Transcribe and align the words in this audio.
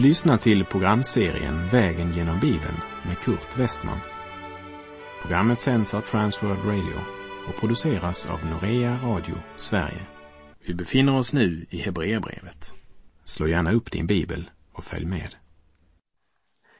Du 0.00 0.06
lyssnar 0.06 0.36
till 0.36 0.64
programserien 0.64 1.68
Vägen 1.68 2.10
genom 2.10 2.40
Bibeln 2.40 2.76
med 3.06 3.18
Kurt 3.18 3.58
Westman. 3.58 3.98
Programmet 5.22 5.60
sänds 5.60 5.94
av 5.94 6.00
Transworld 6.00 6.64
Radio 6.64 7.00
och 7.48 7.60
produceras 7.60 8.26
av 8.26 8.46
Norea 8.46 8.98
Radio 9.02 9.34
Sverige. 9.56 10.06
Vi 10.66 10.74
befinner 10.74 11.16
oss 11.16 11.32
nu 11.32 11.66
i 11.70 11.78
Hebreerbrevet. 11.78 12.74
Slå 13.24 13.48
gärna 13.48 13.72
upp 13.72 13.90
din 13.90 14.06
bibel 14.06 14.50
och 14.72 14.84
följ 14.84 15.06
med. 15.06 15.34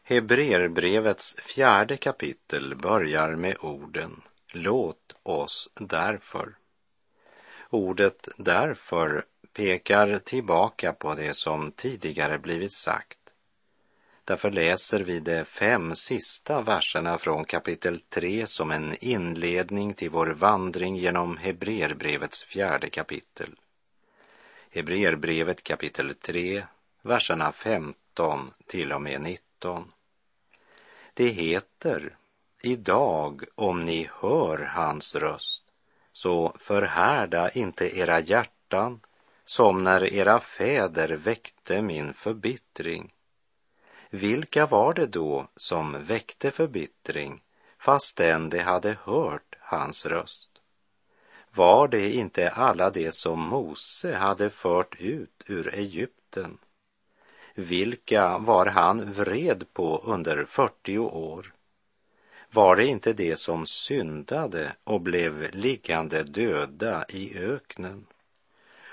Hebreerbrevets 0.02 1.37
fjärde 1.37 1.96
kapitel 1.96 2.77
börjar 2.77 3.37
med 3.37 3.57
orden 3.60 4.21
Låt 4.52 5.16
oss 5.23 5.71
därför. 5.80 6.55
Ordet 7.71 8.29
därför 8.38 9.24
pekar 9.60 10.19
tillbaka 10.19 10.92
på 10.92 11.14
det 11.14 11.34
som 11.34 11.73
tidigare 11.73 12.38
blivit 12.38 12.73
sagt. 12.73 13.18
Därför 14.24 14.51
läser 14.51 15.01
vi 15.01 15.20
de 15.20 15.45
fem 15.45 15.95
sista 15.95 16.62
verserna 16.62 17.18
från 17.18 17.45
kapitel 17.45 18.01
3 18.01 18.46
som 18.46 18.70
en 18.70 18.96
inledning 19.01 19.95
till 19.95 20.10
vår 20.10 20.27
vandring 20.27 20.96
genom 20.96 21.37
Hebreerbrevets 21.37 22.45
fjärde 22.45 22.91
kapitel. 22.91 23.54
Hebreerbrevet 24.70 25.62
kapitel 25.62 26.15
3, 26.15 26.65
verserna 27.02 27.52
15 27.52 28.52
till 28.66 28.92
och 28.92 29.02
med 29.02 29.20
19. 29.20 29.92
Det 31.15 31.29
heter, 31.29 32.16
idag 32.62 33.42
om 33.54 33.82
ni 33.82 34.09
hör 34.20 34.59
hans 34.59 35.15
röst, 35.15 35.65
så 36.13 36.57
förhärda 36.59 37.51
inte 37.51 37.98
era 37.98 38.20
hjärtan 38.20 39.01
som 39.51 39.82
när 39.82 40.12
era 40.12 40.40
fäder 40.40 41.09
väckte 41.09 41.82
min 41.82 42.15
förbittring. 42.15 43.12
Vilka 44.10 44.66
var 44.66 44.95
det 44.95 45.07
då 45.07 45.48
som 45.57 46.04
väckte 46.04 46.51
förbittring 46.51 47.42
fastän 47.79 48.51
de 48.51 48.59
hade 48.59 48.96
hört 49.04 49.57
hans 49.60 50.07
röst? 50.07 50.51
Var 51.54 51.88
det 51.88 52.12
inte 52.12 52.51
alla 52.51 52.90
de 52.90 53.12
som 53.12 53.40
Mose 53.40 54.16
hade 54.16 54.51
fört 54.51 55.01
ut 55.01 55.42
ur 55.46 55.74
Egypten? 55.74 56.59
Vilka 57.54 58.38
var 58.38 58.66
han 58.66 59.12
vred 59.12 59.64
på 59.73 60.02
under 60.04 60.45
40 60.45 60.98
år? 60.98 61.54
Var 62.51 62.76
det 62.76 62.87
inte 62.87 63.12
det 63.12 63.37
som 63.37 63.66
syndade 63.66 64.72
och 64.84 65.00
blev 65.00 65.54
liggande 65.54 66.22
döda 66.22 67.04
i 67.09 67.38
öknen? 67.38 68.06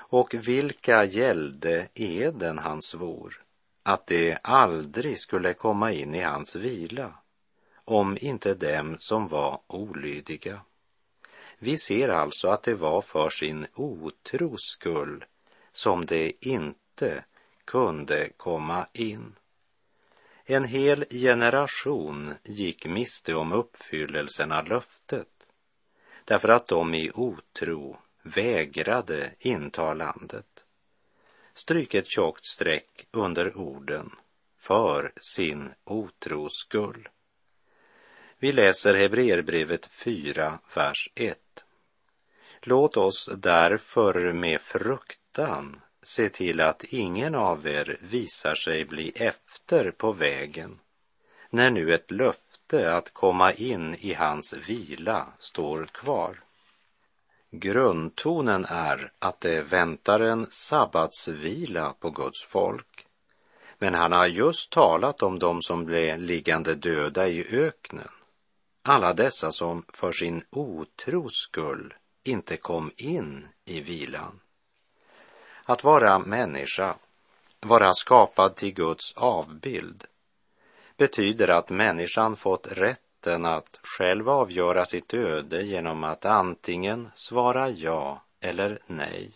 Och 0.10 0.34
vilka 0.34 1.06
gällde 1.06 1.90
eden 1.94 2.58
han 2.58 2.82
svor, 2.82 3.44
att 3.84 4.08
det 4.08 4.38
aldrig 4.44 5.20
skulle 5.20 5.54
komma 5.54 5.92
in 5.92 6.16
i 6.16 6.22
hans 6.22 6.56
vila, 6.56 7.14
om 7.86 8.18
inte 8.22 8.54
dem 8.54 8.96
som 9.00 9.28
var 9.28 9.62
olydiga. 9.68 10.62
Vi 11.60 11.78
ser 11.78 12.10
alltså 12.10 12.48
att 12.48 12.64
det 12.64 12.74
var 12.74 13.02
för 13.02 13.30
sin 13.30 13.68
otros 13.76 14.62
skull 14.62 15.26
som 15.72 16.06
det 16.06 16.48
inte 16.48 17.24
kunde 17.66 18.30
komma 18.38 18.88
in. 18.94 19.36
En 20.46 20.66
hel 20.66 21.06
generation 21.10 22.34
gick 22.44 22.86
miste 22.86 23.36
om 23.36 23.52
uppfyllelsen 23.52 24.52
av 24.52 24.68
löftet 24.68 25.28
därför 26.26 26.50
att 26.50 26.68
de 26.68 26.94
i 26.94 27.12
otro 27.14 27.98
vägrade 28.30 29.32
inta 29.40 29.94
landet. 29.94 30.66
Stryk 31.54 31.94
ett 31.94 32.08
tjockt 32.08 32.46
streck 32.46 33.08
under 33.12 33.58
orden 33.58 34.12
för 34.60 35.14
sin 35.18 35.70
otros 35.84 36.54
skull. 36.54 37.10
Vi 38.40 38.52
läser 38.52 38.94
Hebreerbrevet 38.94 39.86
4, 39.86 40.60
vers 40.76 41.10
1. 41.16 41.38
Låt 42.62 42.98
oss 42.98 43.30
därför 43.38 44.34
med 44.34 44.62
fruktan 44.62 45.82
se 46.04 46.30
till 46.30 46.62
att 46.62 46.84
ingen 46.84 47.36
av 47.36 47.68
er 47.68 47.98
visar 48.02 48.56
sig 48.56 48.86
bli 48.86 49.12
efter 49.16 49.92
på 49.92 50.12
vägen, 50.12 50.80
när 51.50 51.70
nu 51.70 51.94
ett 51.94 52.12
löfte 52.12 52.94
att 52.94 53.14
komma 53.14 53.54
in 53.54 53.96
i 54.00 54.14
hans 54.14 54.54
vila 54.54 55.34
står 55.40 55.86
kvar. 55.86 56.44
Grundtonen 57.52 58.66
är 58.66 59.12
att 59.20 59.40
det 59.40 59.62
väntar 59.62 60.20
en 60.20 60.48
sabbatsvila 60.50 61.94
på 62.00 62.10
Guds 62.10 62.46
folk. 62.46 63.06
Men 63.78 63.94
han 63.94 64.12
har 64.12 64.28
just 64.28 64.72
talat 64.72 65.24
om 65.24 65.40
dem 65.40 65.62
som 65.62 65.86
blev 65.86 66.20
liggande 66.20 66.76
döda 66.76 67.28
i 67.28 67.48
öknen. 67.52 68.10
Alla 68.82 69.14
dessa 69.14 69.52
som 69.52 69.86
för 69.94 70.12
sin 70.12 70.44
otros 70.50 71.34
skull 71.34 71.94
inte 72.24 72.58
kom 72.58 72.92
in 72.96 73.48
i 73.66 73.82
vilan. 73.82 74.40
Att 75.64 75.84
vara 75.84 76.20
människa, 76.20 76.96
vara 77.60 77.94
skapad 77.94 78.56
till 78.56 78.74
Guds 78.74 79.14
avbild, 79.14 80.04
betyder 80.98 81.48
att 81.48 81.70
människan 81.70 82.36
fått 82.36 82.68
rätt 82.72 83.07
rätten 83.18 83.46
att 83.46 83.80
själv 83.84 84.30
avgöra 84.30 84.86
sitt 84.86 85.14
öde 85.14 85.62
genom 85.62 86.04
att 86.04 86.26
antingen 86.26 87.10
svara 87.16 87.70
ja 87.70 88.24
eller 88.40 88.80
nej. 88.88 89.32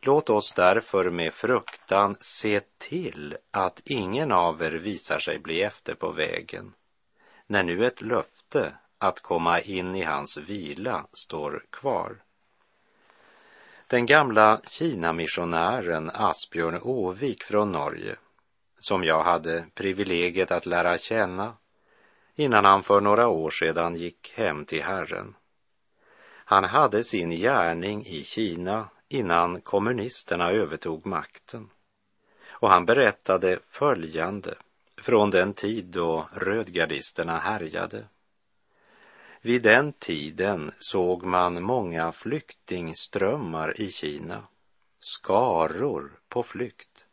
Låt 0.00 0.30
oss 0.30 0.52
därför 0.52 1.10
med 1.10 1.32
fruktan 1.32 2.16
se 2.20 2.60
till 2.78 3.36
att 3.52 3.80
ingen 3.84 4.32
av 4.32 4.62
er 4.62 4.72
visar 4.72 5.18
sig 5.18 5.38
bli 5.38 5.62
efter 5.62 5.94
på 5.94 6.12
vägen, 6.12 6.74
när 7.46 7.62
nu 7.62 7.86
ett 7.86 8.02
löfte 8.02 8.72
att 8.98 9.20
komma 9.20 9.60
in 9.60 9.94
i 9.94 10.02
hans 10.02 10.38
vila 10.38 11.06
står 11.12 11.64
kvar. 11.70 12.22
Den 13.88 14.06
gamla 14.06 14.60
Kina-missionären 14.70 16.10
Asbjörn 16.14 16.80
Åvik 16.82 17.42
från 17.42 17.72
Norge, 17.72 18.16
som 18.78 19.04
jag 19.04 19.24
hade 19.24 19.66
privilegiet 19.74 20.50
att 20.50 20.66
lära 20.66 20.98
känna 20.98 21.56
innan 22.36 22.64
han 22.64 22.82
för 22.82 23.00
några 23.00 23.28
år 23.28 23.50
sedan 23.50 23.96
gick 23.96 24.32
hem 24.34 24.64
till 24.64 24.82
Herren. 24.82 25.34
Han 26.48 26.64
hade 26.64 27.04
sin 27.04 27.30
gärning 27.30 28.06
i 28.06 28.24
Kina 28.24 28.88
innan 29.08 29.60
kommunisterna 29.60 30.50
övertog 30.50 31.06
makten. 31.06 31.70
Och 32.48 32.70
han 32.70 32.86
berättade 32.86 33.58
följande 33.66 34.54
från 35.00 35.30
den 35.30 35.52
tid 35.52 35.84
då 35.84 36.28
rödgardisterna 36.32 37.38
härjade. 37.38 38.04
Vid 39.40 39.62
den 39.62 39.92
tiden 39.92 40.72
såg 40.78 41.24
man 41.24 41.62
många 41.62 42.12
flyktingströmmar 42.12 43.80
i 43.80 43.90
Kina, 43.90 44.42
skaror 44.98 46.12
på 46.28 46.42
flykt. 46.42 47.04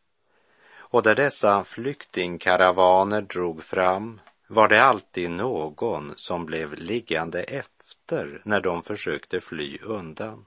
Och 0.75 1.03
där 1.03 1.15
dessa 1.15 1.63
flyktingkaravaner 1.63 3.21
drog 3.21 3.63
fram 3.63 4.19
var 4.47 4.67
det 4.67 4.83
alltid 4.83 5.29
någon 5.29 6.13
som 6.15 6.45
blev 6.45 6.73
liggande 6.73 7.43
efter 7.43 8.41
när 8.45 8.61
de 8.61 8.83
försökte 8.83 9.41
fly 9.41 9.77
undan. 9.77 10.45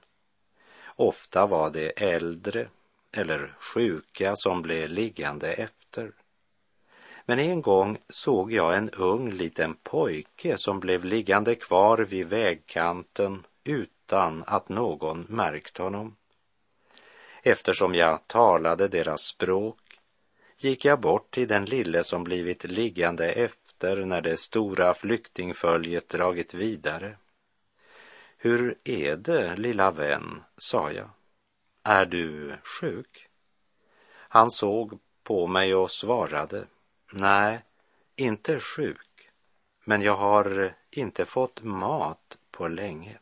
Ofta 0.95 1.45
var 1.45 1.69
det 1.69 1.89
äldre 1.89 2.69
eller 3.11 3.55
sjuka 3.59 4.35
som 4.35 4.61
blev 4.61 4.89
liggande 4.89 5.53
efter. 5.53 6.11
Men 7.25 7.39
en 7.39 7.61
gång 7.61 7.97
såg 8.09 8.51
jag 8.51 8.77
en 8.77 8.89
ung 8.89 9.31
liten 9.31 9.75
pojke 9.83 10.57
som 10.57 10.79
blev 10.79 11.05
liggande 11.05 11.55
kvar 11.55 11.97
vid 11.97 12.27
vägkanten 12.27 13.45
utan 13.63 14.43
att 14.47 14.69
någon 14.69 15.25
märkt 15.29 15.77
honom. 15.77 16.15
Eftersom 17.43 17.95
jag 17.95 18.27
talade 18.27 18.87
deras 18.87 19.21
språk 19.21 19.79
gick 20.57 20.85
jag 20.85 20.99
bort 20.99 21.31
till 21.31 21.47
den 21.47 21.65
lille 21.65 22.03
som 22.03 22.23
blivit 22.23 22.63
liggande 22.63 23.31
efter 23.31 23.66
efter 23.77 24.05
när 24.05 24.21
det 24.21 24.37
stora 24.37 24.93
flyktingföljet 24.93 26.09
dragit 26.09 26.53
vidare. 26.53 27.17
Hur 28.37 28.77
är 28.83 29.15
det, 29.15 29.55
lilla 29.55 29.91
vän, 29.91 30.43
sa 30.57 30.91
jag. 30.91 31.09
Är 31.83 32.05
du 32.05 32.55
sjuk? 32.63 33.27
Han 34.29 34.51
såg 34.51 34.99
på 35.23 35.47
mig 35.47 35.75
och 35.75 35.91
svarade. 35.91 36.67
Nej, 37.11 37.63
inte 38.15 38.59
sjuk, 38.59 39.29
men 39.85 40.01
jag 40.01 40.17
har 40.17 40.73
inte 40.91 41.25
fått 41.25 41.63
mat 41.63 42.37
på 42.51 42.67
länge. 42.67 43.19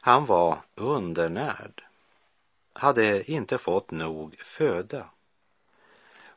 Han 0.00 0.26
var 0.26 0.58
undernärd, 0.74 1.84
hade 2.72 3.30
inte 3.30 3.58
fått 3.58 3.90
nog 3.90 4.34
föda 4.38 5.06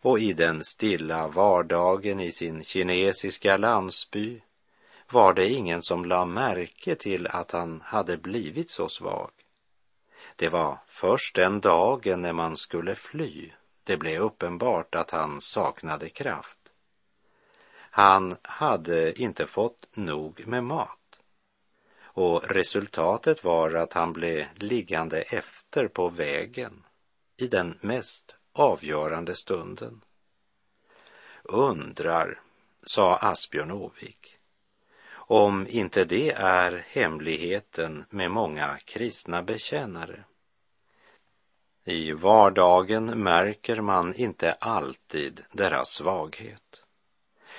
och 0.06 0.19
i 0.19 0.34
den 0.34 0.63
stilla 0.63 1.28
vardagen 1.28 2.19
i 2.19 2.31
sin 2.31 2.63
kinesiska 2.63 3.57
landsby 3.57 4.42
var 5.12 5.34
det 5.34 5.50
ingen 5.50 5.81
som 5.81 6.06
la 6.06 6.25
märke 6.25 6.96
till 6.96 7.28
att 7.28 7.52
han 7.52 7.81
hade 7.86 8.18
blivit 8.18 8.69
så 8.69 8.90
svag. 8.90 9.31
Det 10.36 10.50
var 10.50 10.78
först 10.88 11.36
den 11.36 11.60
dagen 11.60 12.22
när 12.22 12.34
man 12.34 12.57
skulle 12.57 12.96
fly 12.96 13.52
det 13.84 13.98
blev 13.98 14.22
uppenbart 14.22 14.96
att 14.96 15.12
han 15.12 15.42
saknade 15.42 16.10
kraft. 16.10 16.60
Han 17.92 18.36
hade 18.42 19.22
inte 19.22 19.48
fått 19.48 19.88
nog 19.94 20.48
med 20.48 20.63
mat 20.63 21.19
och 22.02 22.52
resultatet 22.52 23.44
var 23.44 23.74
att 23.74 23.94
han 23.94 24.13
blev 24.13 24.46
liggande 24.56 25.22
efter 25.22 25.88
på 25.88 26.10
vägen 26.10 26.84
i 27.38 27.48
den 27.48 27.78
mest 27.81 28.36
avgörande 28.56 29.36
stunden. 29.36 30.02
Undrar, 31.44 32.42
sa 32.81 33.16
Asbjörn 33.16 33.72
Åvik, 33.72 34.38
om 35.12 35.68
inte 35.69 36.06
det 36.06 36.31
är 36.31 36.86
hemligheten 36.88 38.06
med 38.10 38.31
många 38.31 38.78
kristna 38.86 39.44
bekännare. 39.44 40.24
I 41.84 42.12
vardagen 42.12 43.06
märker 43.06 43.81
man 43.81 44.13
inte 44.16 44.54
alltid 44.54 45.44
deras 45.52 45.90
svaghet. 45.90 46.84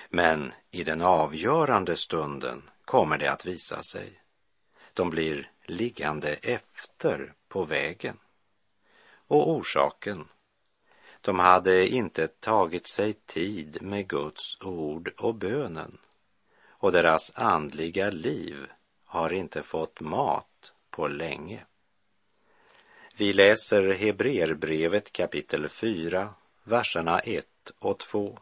Men 0.08 0.52
i 0.70 0.84
den 0.84 1.02
avgörande 1.02 1.96
stunden 1.96 2.70
kommer 2.84 3.18
det 3.18 3.32
att 3.32 3.46
visa 3.46 3.82
sig. 3.82 4.20
De 4.92 5.10
blir 5.10 5.50
liggande 5.64 6.34
efter 6.34 7.34
på 7.48 7.64
vägen. 7.64 8.18
Och 9.26 9.50
orsaken? 9.50 10.28
De 11.26 11.38
hade 11.38 11.88
inte 11.88 12.26
tagit 12.26 12.86
sig 12.86 13.12
tid 13.12 13.82
med 13.82 14.08
Guds 14.08 14.60
ord 14.60 15.12
och 15.18 15.34
bönen 15.34 15.98
och 16.68 16.92
deras 16.92 17.32
andliga 17.34 18.10
liv 18.10 18.66
har 19.04 19.32
inte 19.32 19.62
fått 19.62 20.00
mat 20.00 20.72
på 20.90 21.08
länge. 21.08 21.64
Vi 23.16 23.32
läser 23.32 23.94
Hebreerbrevet 23.94 25.12
kapitel 25.12 25.68
4, 25.68 26.34
verserna 26.64 27.18
1 27.18 27.46
och 27.78 27.98
2. 27.98 28.38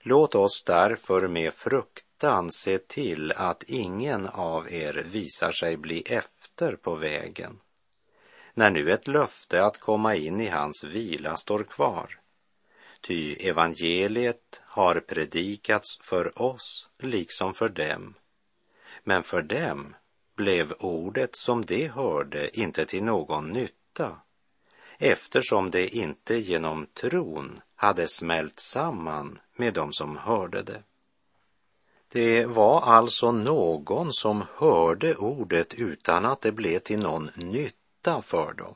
Låt 0.00 0.34
oss 0.34 0.62
därför 0.66 1.28
med 1.28 1.54
fruktan 1.54 2.52
se 2.52 2.78
till 2.78 3.32
att 3.32 3.62
ingen 3.62 4.26
av 4.26 4.72
er 4.72 5.04
visar 5.06 5.52
sig 5.52 5.76
bli 5.76 6.02
efter 6.02 6.76
på 6.76 6.94
vägen, 6.94 7.60
när 8.54 8.70
nu 8.70 8.92
ett 8.92 9.08
löfte 9.08 9.64
att 9.64 9.80
komma 9.80 10.14
in 10.14 10.40
i 10.40 10.48
hans 10.48 10.84
vila 10.84 11.36
står 11.36 11.64
kvar. 11.64 12.20
Ty 13.00 13.34
evangeliet 13.34 14.60
har 14.64 15.00
predikats 15.00 15.98
för 16.00 16.42
oss 16.42 16.88
liksom 16.98 17.54
för 17.54 17.68
dem, 17.68 18.14
men 19.04 19.22
för 19.22 19.42
dem 19.42 19.94
blev 20.36 20.72
ordet 20.78 21.36
som 21.36 21.64
de 21.64 21.88
hörde 21.88 22.60
inte 22.60 22.86
till 22.86 23.04
någon 23.04 23.48
nytta, 23.48 24.16
eftersom 24.98 25.70
det 25.70 25.96
inte 25.96 26.36
genom 26.36 26.86
tron 26.86 27.60
hade 27.74 28.08
smält 28.08 28.60
samman 28.60 29.40
med 29.56 29.74
dem 29.74 29.92
som 29.92 30.16
hörde 30.16 30.62
det. 30.62 30.82
Det 32.08 32.46
var 32.46 32.80
alltså 32.80 33.32
någon 33.32 34.12
som 34.12 34.44
hörde 34.54 35.16
ordet 35.16 35.74
utan 35.74 36.24
att 36.24 36.40
det 36.40 36.52
blev 36.52 36.78
till 36.78 36.98
någon 36.98 37.30
nytta 37.34 37.79
för 38.22 38.52
dem. 38.52 38.74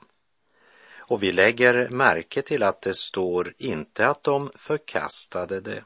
Och 1.08 1.22
vi 1.22 1.32
lägger 1.32 1.88
märke 1.88 2.42
till 2.42 2.62
att 2.62 2.82
det 2.82 2.94
står 2.94 3.54
inte 3.58 4.08
att 4.08 4.22
de 4.22 4.50
förkastade 4.54 5.60
det 5.60 5.84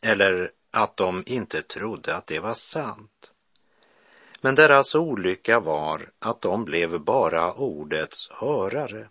eller 0.00 0.50
att 0.70 0.96
de 0.96 1.22
inte 1.26 1.62
trodde 1.62 2.16
att 2.16 2.26
det 2.26 2.38
var 2.38 2.54
sant. 2.54 3.32
Men 4.40 4.54
deras 4.54 4.94
olycka 4.94 5.60
var 5.60 6.10
att 6.18 6.40
de 6.40 6.64
blev 6.64 7.00
bara 7.00 7.54
ordets 7.54 8.30
hörare. 8.30 9.08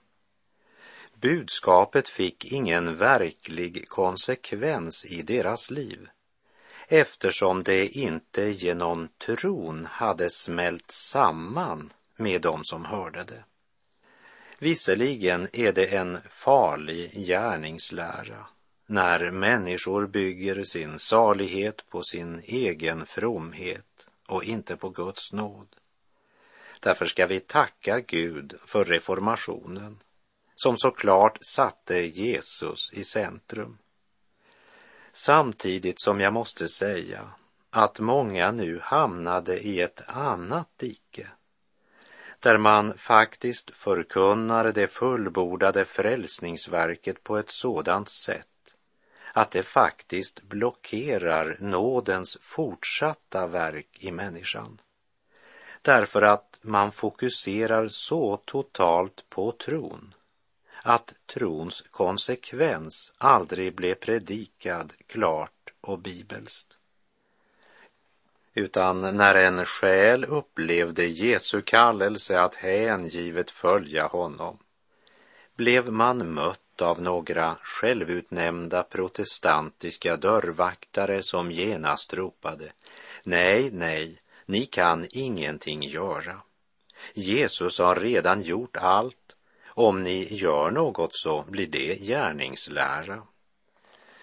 Budskapet 1.14 2.10
fick 2.10 2.46
ingen 2.46 2.96
verklig 2.96 3.90
konsekvens 3.90 5.06
i 5.06 5.22
deras 5.22 5.72
liv 5.72 6.10
eftersom 6.88 7.64
det 7.64 7.88
inte 7.88 8.44
genom 8.44 9.08
tron 9.08 9.86
hade 9.92 10.30
smält 10.30 10.92
samman 10.92 11.94
med 12.16 12.42
dem 12.42 12.64
som 12.64 12.86
hörde 12.86 13.24
det. 13.24 13.44
Visserligen 14.62 15.48
är 15.54 15.72
det 15.72 15.86
en 15.86 16.18
farlig 16.30 17.12
gärningslära 17.26 18.46
när 18.86 19.32
människor 19.32 20.08
bygger 20.08 20.64
sin 20.64 21.00
salighet 21.00 21.90
på 21.90 22.02
sin 22.02 22.42
egen 22.46 23.06
fromhet 23.06 24.08
och 24.28 24.44
inte 24.44 24.76
på 24.76 24.90
Guds 24.90 25.34
nåd. 25.34 25.76
Därför 26.80 27.06
ska 27.06 27.28
vi 27.28 27.40
tacka 27.40 28.00
Gud 28.00 28.56
för 28.66 28.86
reformationen 28.86 29.98
som 30.56 30.78
så 30.78 30.92
klart 30.92 31.38
satte 31.42 32.00
Jesus 32.00 32.94
i 32.94 33.04
centrum. 33.04 33.78
Samtidigt 35.12 36.02
som 36.02 36.20
jag 36.20 36.34
måste 36.34 36.68
säga 36.68 37.32
att 37.70 38.00
många 38.00 38.52
nu 38.52 38.80
hamnade 38.84 39.60
i 39.60 39.82
ett 39.82 40.02
annat 40.08 40.70
dike 40.78 41.28
där 42.42 42.58
man 42.58 42.98
faktiskt 42.98 43.70
förkunnar 43.70 44.72
det 44.72 44.88
fullbordade 44.88 45.86
frälsningsverket 45.86 47.24
på 47.24 47.38
ett 47.38 47.50
sådant 47.50 48.10
sätt 48.10 48.48
att 49.34 49.52
det 49.52 49.64
faktiskt 49.64 50.42
blockerar 50.42 51.58
nådens 51.60 52.38
fortsatta 52.42 53.48
verk 53.48 53.98
i 54.00 54.12
människan. 54.12 54.82
Därför 55.82 56.22
att 56.22 56.60
man 56.62 56.92
fokuserar 56.92 57.88
så 57.88 58.38
totalt 58.38 59.30
på 59.30 59.52
tron 59.52 60.14
att 60.84 61.14
trons 61.26 61.84
konsekvens 61.92 63.14
aldrig 63.18 63.76
blev 63.76 63.96
predikad 63.96 64.94
klart 65.08 65.74
och 65.82 66.00
bibelskt. 66.00 66.78
Utan 68.54 69.18
när 69.18 69.36
en 69.36 69.66
själ 69.66 70.26
upplevde 70.26 71.06
Jesu 71.06 71.62
kallelse 71.62 72.42
att 72.42 72.56
hängivet 72.56 73.52
följa 73.52 74.08
honom 74.08 74.58
blev 75.56 75.92
man 75.92 76.34
mött 76.34 76.82
av 76.82 77.02
några 77.02 77.56
självutnämnda 77.62 78.84
protestantiska 78.84 80.18
dörrvaktare 80.18 81.24
som 81.24 81.52
genast 81.52 82.14
ropade 82.14 82.72
Nej, 83.24 83.70
nej, 83.72 84.22
ni 84.46 84.66
kan 84.66 85.08
ingenting 85.10 85.84
göra. 85.84 86.42
Jesus 87.14 87.80
har 87.80 87.96
redan 87.96 88.42
gjort 88.42 88.78
allt. 88.78 89.36
Om 89.68 90.04
ni 90.04 90.34
gör 90.36 90.72
något 90.72 91.16
så 91.16 91.46
blir 91.48 91.68
det 91.68 91.96
gärningslära. 91.96 93.24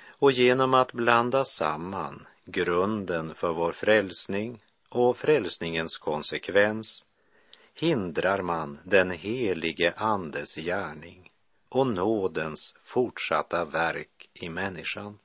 Och 0.08 0.32
genom 0.32 0.74
att 0.74 0.92
blanda 0.92 1.44
samman 1.44 2.26
grunden 2.50 3.34
för 3.34 3.52
vår 3.52 3.72
frälsning 3.72 4.62
och 4.88 5.16
frälsningens 5.16 5.98
konsekvens 5.98 7.04
hindrar 7.74 8.42
man 8.42 8.78
den 8.84 9.10
helige 9.10 9.92
Andes 9.96 10.54
gärning 10.54 11.30
och 11.68 11.86
nådens 11.86 12.74
fortsatta 12.82 13.64
verk 13.64 14.30
i 14.34 14.48
människan. 14.48 15.18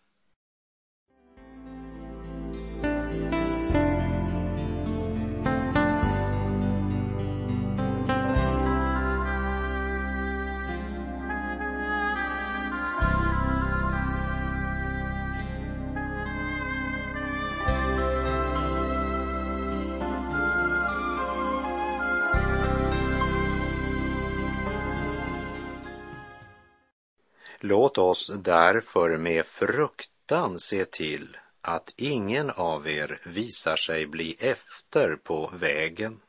Låt 27.65 27.97
oss 27.97 28.31
därför 28.39 29.17
med 29.17 29.45
fruktan 29.45 30.59
se 30.59 30.85
till 30.85 31.37
att 31.61 31.93
ingen 31.97 32.49
av 32.49 32.87
er 32.87 33.19
visar 33.25 33.75
sig 33.75 34.07
bli 34.07 34.35
efter 34.39 35.15
på 35.15 35.51
vägen. 35.53 36.19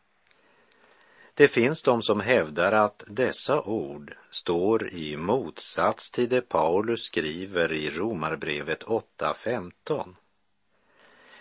Det 1.35 1.49
finns 1.49 1.83
de 1.83 2.03
som 2.03 2.21
hävdar 2.21 2.73
att 2.73 3.05
dessa 3.07 3.63
ord 3.63 4.17
står 4.31 4.93
i 4.93 5.17
motsats 5.17 6.11
till 6.11 6.29
det 6.29 6.49
Paulus 6.49 7.01
skriver 7.01 7.73
i 7.73 7.91
Romarbrevet 7.91 8.85
8.15. 8.85 10.15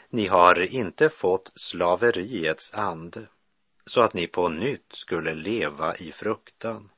Ni 0.09 0.25
har 0.25 0.73
inte 0.73 1.09
fått 1.09 1.51
slaveriets 1.55 2.73
ande 2.73 3.27
så 3.85 4.01
att 4.01 4.13
ni 4.13 4.27
på 4.27 4.49
nytt 4.49 4.93
skulle 4.93 5.33
leva 5.33 5.95
i 5.95 6.11
fruktan. 6.11 6.89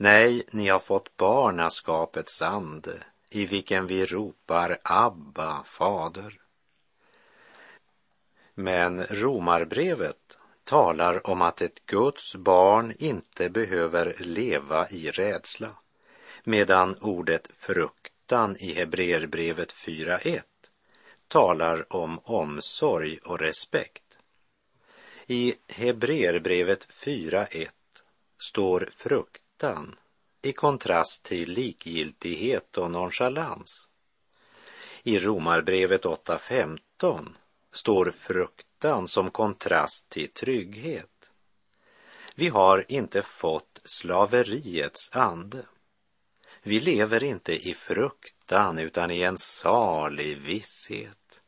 Nej, 0.00 0.42
ni 0.50 0.68
har 0.68 0.78
fått 0.78 1.16
barnaskapets 1.16 2.42
ande 2.42 3.02
i 3.30 3.46
vilken 3.46 3.86
vi 3.86 4.06
ropar 4.06 4.78
Abba, 4.82 5.62
fader. 5.64 6.40
Men 8.54 9.04
Romarbrevet 9.04 10.38
talar 10.64 11.30
om 11.30 11.42
att 11.42 11.60
ett 11.60 11.86
Guds 11.86 12.34
barn 12.36 12.94
inte 12.98 13.50
behöver 13.50 14.16
leva 14.18 14.88
i 14.88 15.10
rädsla, 15.10 15.76
medan 16.44 16.96
ordet 17.00 17.48
fruktan 17.52 18.56
i 18.56 18.72
Hebreerbrevet 18.72 19.72
4.1 19.72 20.40
talar 21.28 21.92
om 21.92 22.20
omsorg 22.24 23.18
och 23.24 23.38
respekt. 23.38 24.18
I 25.26 25.54
Hebreerbrevet 25.68 26.88
4.1 26.88 27.68
står 28.38 28.88
frukt 28.92 29.42
fruktan 29.58 29.96
i 30.42 30.52
kontrast 30.52 31.22
till 31.22 31.52
likgiltighet 31.52 32.78
och 32.78 32.90
nonchalans. 32.90 33.88
I 35.02 35.18
Romarbrevet 35.18 36.04
8.15 36.04 37.28
står 37.72 38.10
fruktan 38.10 39.08
som 39.08 39.30
kontrast 39.30 40.08
till 40.08 40.28
trygghet. 40.28 41.30
Vi 42.34 42.48
har 42.48 42.84
inte 42.88 43.22
fått 43.22 43.80
slaveriets 43.84 45.10
ande. 45.12 45.62
Vi 46.62 46.80
lever 46.80 47.24
inte 47.24 47.68
i 47.68 47.74
fruktan 47.74 48.78
utan 48.78 49.10
i 49.10 49.22
en 49.22 49.38
salig 49.38 50.38
visshet, 50.38 51.42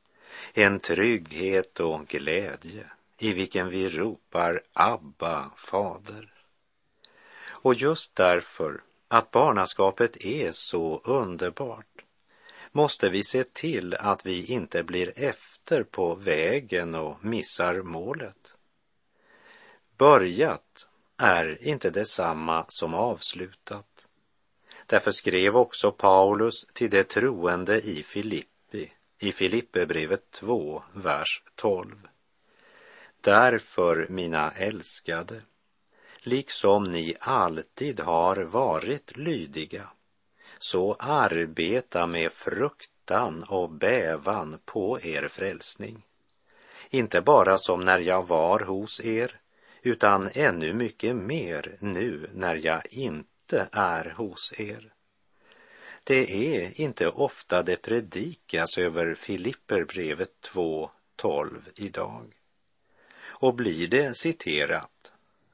en 0.55 0.81
trygghet 0.81 1.81
och 1.81 2.07
glädje 2.07 2.87
i 3.19 3.33
vilken 3.33 3.69
vi 3.69 3.89
ropar 3.89 4.63
Abba, 4.73 5.51
Fader. 5.57 6.30
Och 7.63 7.75
just 7.75 8.17
därför 8.17 8.83
att 9.09 9.31
barnaskapet 9.31 10.25
är 10.25 10.53
så 10.53 11.01
underbart 11.05 12.05
måste 12.73 13.09
vi 13.09 13.23
se 13.23 13.45
till 13.45 13.95
att 13.95 14.27
vi 14.27 14.45
inte 14.45 14.83
blir 14.83 15.13
efter 15.17 15.83
på 15.83 16.15
vägen 16.15 16.95
och 16.95 17.25
missar 17.25 17.83
målet. 17.83 18.57
Börjat 19.97 20.89
är 21.17 21.65
inte 21.65 21.91
detsamma 21.91 22.67
som 22.69 22.95
avslutat. 22.95 24.09
Därför 24.87 25.13
skrev 25.13 25.57
också 25.57 25.93
Paulus 25.93 26.67
till 26.73 26.91
de 26.91 27.05
troende 27.05 27.81
i 27.81 28.03
Filippi, 28.03 28.93
i 29.19 29.33
Filipperbrevet 29.33 30.31
2, 30.31 30.83
vers 30.95 31.43
12. 31.55 32.09
Därför, 33.21 34.07
mina 34.11 34.51
älskade, 34.51 35.43
liksom 36.23 36.85
ni 36.85 37.15
alltid 37.21 38.01
har 38.01 38.37
varit 38.37 39.17
lydiga, 39.17 39.89
så 40.59 40.97
arbeta 40.99 42.07
med 42.07 42.33
fruktan 42.33 43.43
och 43.43 43.71
bävan 43.71 44.59
på 44.65 45.01
er 45.01 45.29
frälsning. 45.29 46.03
Inte 46.91 47.21
bara 47.21 47.59
som 47.59 47.81
när 47.81 47.99
jag 47.99 48.27
var 48.27 48.61
hos 48.61 49.01
er, 49.01 49.41
utan 49.83 50.31
ännu 50.35 50.73
mycket 50.73 51.17
mer 51.17 51.77
nu 51.81 52.31
när 52.35 52.55
jag 52.55 52.83
inte 52.91 53.69
är 53.73 54.15
hos 54.17 54.55
er. 54.59 54.93
Det 56.05 56.57
är 56.57 56.81
inte 56.81 57.09
ofta 57.09 57.63
det 57.63 57.83
predikas 57.83 58.79
över 58.79 59.15
Filipperbrevet 59.15 60.33
2.12 60.43 61.61
idag. 61.75 62.33
Och 63.23 63.55
blir 63.55 63.89
det 63.89 64.17
citerat 64.17 65.00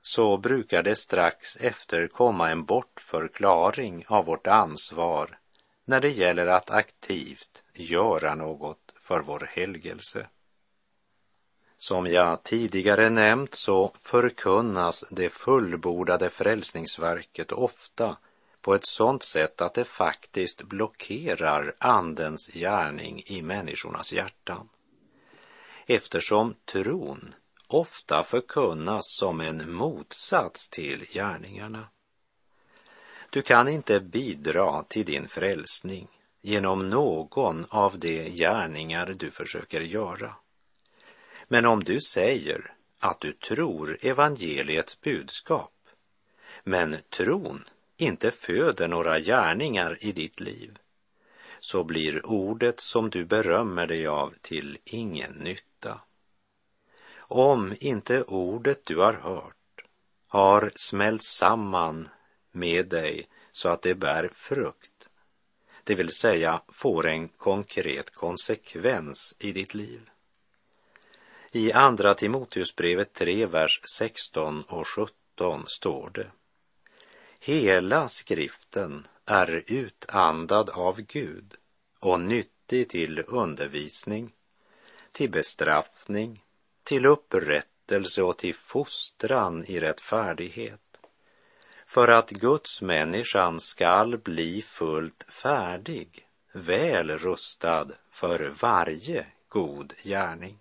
så 0.06 0.36
brukar 0.36 0.82
det 0.82 0.96
strax 0.96 1.56
efter 1.56 2.08
komma 2.08 2.50
en 2.50 2.64
bortförklaring 2.64 4.04
av 4.08 4.24
vårt 4.24 4.46
ansvar 4.46 5.38
när 5.84 6.00
det 6.00 6.08
gäller 6.08 6.46
att 6.46 6.70
aktivt 6.70 7.62
göra 7.74 8.34
något 8.34 8.94
för 9.02 9.20
vår 9.20 9.50
helgelse. 9.52 10.26
Som 11.76 12.06
jag 12.06 12.42
tidigare 12.42 13.10
nämnt 13.10 13.54
så 13.54 13.92
förkunnas 14.02 15.04
det 15.10 15.32
fullbordade 15.32 16.30
frälsningsverket 16.30 17.52
ofta 17.52 18.16
på 18.60 18.74
ett 18.74 18.86
sådant 18.86 19.22
sätt 19.22 19.60
att 19.60 19.74
det 19.74 19.84
faktiskt 19.84 20.62
blockerar 20.62 21.74
Andens 21.78 22.48
gärning 22.48 23.22
i 23.26 23.42
människornas 23.42 24.12
hjärtan. 24.12 24.68
Eftersom 25.86 26.54
tron 26.64 27.34
ofta 27.66 28.22
förkunnas 28.22 29.10
som 29.10 29.40
en 29.40 29.72
motsats 29.72 30.70
till 30.70 31.06
gärningarna. 31.12 31.88
Du 33.30 33.42
kan 33.42 33.68
inte 33.68 34.00
bidra 34.00 34.82
till 34.82 35.04
din 35.04 35.28
frälsning 35.28 36.08
genom 36.40 36.90
någon 36.90 37.66
av 37.68 37.98
de 37.98 38.30
gärningar 38.30 39.14
du 39.18 39.30
försöker 39.30 39.80
göra. 39.80 40.34
Men 41.48 41.66
om 41.66 41.84
du 41.84 42.00
säger 42.00 42.72
att 42.98 43.20
du 43.20 43.32
tror 43.32 43.98
evangeliets 44.00 45.00
budskap, 45.00 45.72
men 46.64 46.96
tron 47.10 47.64
inte 47.96 48.30
föder 48.30 48.88
några 48.88 49.20
gärningar 49.20 49.98
i 50.00 50.12
ditt 50.12 50.40
liv, 50.40 50.78
så 51.60 51.84
blir 51.84 52.26
ordet 52.26 52.80
som 52.80 53.10
du 53.10 53.24
berömmer 53.24 53.86
dig 53.86 54.06
av 54.06 54.34
till 54.40 54.78
ingen 54.84 55.32
nytta 55.32 55.75
om 57.28 57.74
inte 57.80 58.22
ordet 58.22 58.84
du 58.84 58.96
har 58.96 59.12
hört 59.12 59.84
har 60.26 60.72
smält 60.74 61.22
samman 61.22 62.08
med 62.52 62.88
dig 62.88 63.28
så 63.52 63.68
att 63.68 63.82
det 63.82 63.94
bär 63.94 64.30
frukt, 64.34 65.08
det 65.84 65.94
vill 65.94 66.12
säga 66.12 66.62
får 66.68 67.06
en 67.06 67.28
konkret 67.28 68.10
konsekvens 68.10 69.34
i 69.38 69.52
ditt 69.52 69.74
liv. 69.74 70.10
I 71.52 71.72
Andra 71.72 72.14
Timoteusbrevet 72.14 73.12
3, 73.12 73.46
vers 73.46 73.80
16 73.96 74.62
och 74.62 74.88
17 74.88 75.64
står 75.66 76.10
det. 76.10 76.30
Hela 77.40 78.08
skriften 78.08 79.06
är 79.24 79.64
utandad 79.66 80.70
av 80.70 81.00
Gud 81.00 81.54
och 81.98 82.20
nyttig 82.20 82.88
till 82.88 83.24
undervisning, 83.26 84.32
till 85.12 85.30
bestraffning, 85.30 86.44
till 86.86 87.06
upprättelse 87.06 88.22
och 88.22 88.38
till 88.38 88.54
fostran 88.54 89.64
i 89.64 89.80
rättfärdighet 89.80 90.80
för 91.86 92.08
att 92.08 92.30
Guds 92.30 92.82
människan 92.82 93.60
skall 93.60 94.18
bli 94.18 94.62
fullt 94.62 95.26
färdig, 95.28 96.28
väl 96.52 97.10
rustad 97.10 97.86
för 98.10 98.48
varje 98.60 99.26
god 99.48 99.94
gärning. 100.04 100.58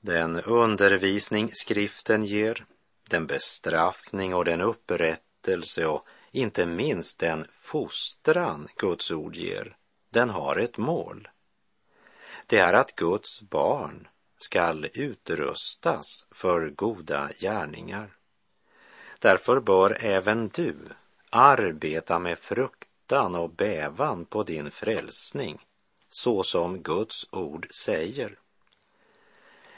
Den 0.00 0.40
undervisning 0.40 1.50
skriften 1.52 2.24
ger, 2.24 2.64
den 3.10 3.26
bestraffning 3.26 4.34
och 4.34 4.44
den 4.44 4.60
upprättelse 4.60 5.86
och 5.86 6.06
inte 6.32 6.66
minst 6.66 7.18
den 7.18 7.46
fostran 7.52 8.68
Guds 8.76 9.10
ord 9.10 9.36
ger, 9.36 9.76
den 10.10 10.30
har 10.30 10.56
ett 10.56 10.78
mål. 10.78 11.28
Det 12.46 12.58
är 12.58 12.72
att 12.72 12.96
Guds 12.96 13.42
barn 13.42 14.08
skall 14.38 14.88
utrustas 14.94 16.26
för 16.30 16.70
goda 16.70 17.30
gärningar. 17.38 18.10
Därför 19.18 19.60
bör 19.60 19.96
även 20.00 20.48
du 20.48 20.76
arbeta 21.30 22.18
med 22.18 22.38
fruktan 22.38 23.34
och 23.34 23.50
bävan 23.50 24.24
på 24.24 24.42
din 24.42 24.70
frälsning, 24.70 25.66
så 26.10 26.42
som 26.42 26.82
Guds 26.82 27.26
ord 27.30 27.68
säger. 27.84 28.38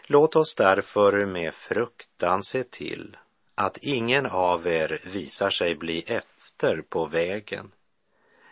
Låt 0.07 0.37
oss 0.37 0.55
därför 0.55 1.27
med 1.27 1.55
fruktan 1.55 2.43
se 2.43 2.65
till 2.65 3.17
att 3.55 3.79
ingen 3.79 4.27
av 4.27 4.67
er 4.67 5.01
visar 5.05 5.51
sig 5.51 5.75
bli 5.75 6.03
efter 6.07 6.83
på 6.89 7.07
vägen, 7.07 7.73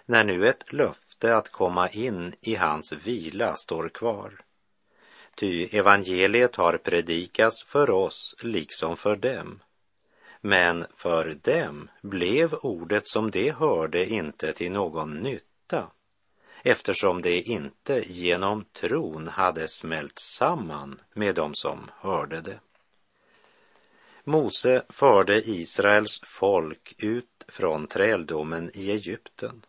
när 0.06 0.24
nu 0.24 0.48
ett 0.48 0.72
löfte 0.72 1.36
att 1.36 1.52
komma 1.52 1.88
in 1.88 2.34
i 2.40 2.54
hans 2.54 2.92
vila 2.92 3.56
står 3.56 3.88
kvar. 3.88 4.44
Ty 5.38 5.68
evangeliet 5.72 6.56
har 6.56 6.78
predikats 6.78 7.64
för 7.64 7.90
oss 7.90 8.36
liksom 8.40 8.96
för 8.96 9.16
dem. 9.16 9.62
Men 10.40 10.86
för 10.96 11.38
dem 11.42 11.90
blev 12.02 12.54
ordet 12.54 13.08
som 13.08 13.30
de 13.30 13.50
hörde 13.50 14.06
inte 14.06 14.52
till 14.52 14.72
någon 14.72 15.14
nytta 15.14 15.90
eftersom 16.62 17.22
det 17.22 17.40
inte 17.40 18.12
genom 18.12 18.64
tron 18.64 19.28
hade 19.28 19.68
smält 19.68 20.18
samman 20.18 21.00
med 21.14 21.34
dem 21.34 21.54
som 21.54 21.90
hörde 21.94 22.40
det. 22.40 22.60
Mose 24.24 24.82
förde 24.88 25.48
Israels 25.48 26.20
folk 26.24 26.94
ut 26.98 27.44
från 27.48 27.86
träldomen 27.86 28.70
i 28.74 28.90
Egypten, 28.90 29.66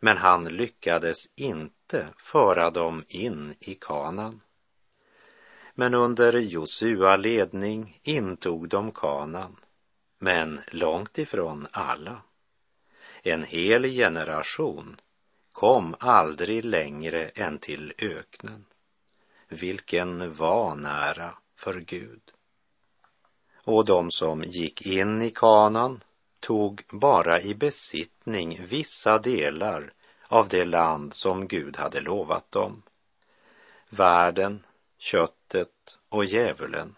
men 0.00 0.16
han 0.16 0.44
lyckades 0.44 1.18
inte 1.36 2.08
föra 2.18 2.70
dem 2.70 3.04
in 3.08 3.54
i 3.60 3.74
kanan. 3.74 4.40
Men 5.74 5.94
under 5.94 6.32
Josua 6.32 7.16
ledning 7.16 8.00
intog 8.02 8.68
de 8.68 8.92
kanan, 8.92 9.56
men 10.18 10.60
långt 10.68 11.18
ifrån 11.18 11.66
alla. 11.72 12.22
En 13.22 13.44
hel 13.44 13.84
generation 13.84 15.00
kom 15.52 15.94
aldrig 15.98 16.64
längre 16.64 17.28
än 17.28 17.58
till 17.58 17.92
öknen. 17.98 18.64
Vilken 19.48 20.32
vanära 20.32 21.34
för 21.56 21.80
Gud. 21.80 22.20
Och 23.64 23.84
de 23.84 24.10
som 24.10 24.42
gick 24.42 24.86
in 24.86 25.22
i 25.22 25.30
kanan 25.30 26.00
tog 26.40 26.82
bara 26.90 27.40
i 27.40 27.54
besittning 27.54 28.60
vissa 28.66 29.18
delar 29.18 29.92
av 30.28 30.48
det 30.48 30.64
land 30.64 31.14
som 31.14 31.48
Gud 31.48 31.76
hade 31.76 32.00
lovat 32.00 32.52
dem. 32.52 32.82
Världen, 33.88 34.66
köttet 35.00 35.98
och 36.08 36.24
djävulen 36.24 36.96